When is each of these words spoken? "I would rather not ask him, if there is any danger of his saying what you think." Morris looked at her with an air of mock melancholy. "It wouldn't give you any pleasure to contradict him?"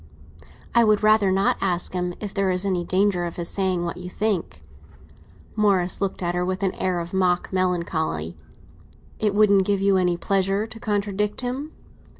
"I 0.73 0.83
would 0.83 1.03
rather 1.03 1.31
not 1.31 1.57
ask 1.61 1.93
him, 1.93 2.15
if 2.19 2.33
there 2.33 2.49
is 2.49 2.65
any 2.65 2.83
danger 2.83 3.25
of 3.25 3.35
his 3.35 3.49
saying 3.49 3.83
what 3.85 3.97
you 3.97 4.09
think." 4.09 4.63
Morris 5.55 6.01
looked 6.01 6.23
at 6.23 6.33
her 6.33 6.43
with 6.43 6.63
an 6.63 6.73
air 6.73 6.99
of 6.99 7.13
mock 7.13 7.53
melancholy. 7.53 8.35
"It 9.19 9.35
wouldn't 9.35 9.63
give 9.63 9.79
you 9.79 9.97
any 9.97 10.17
pleasure 10.17 10.65
to 10.65 10.79
contradict 10.79 11.41
him?" 11.41 11.71